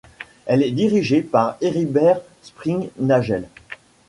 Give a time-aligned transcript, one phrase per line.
[0.47, 3.47] Elle est dirigée par Heribert Springnagel.